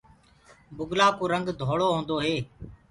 بُگلآ 0.77 1.07
ڪو 1.17 1.23
رنگ 1.33 1.47
ڌوݪو 1.59 1.87
هوندو 1.95 2.15
هي۔ 2.25 2.35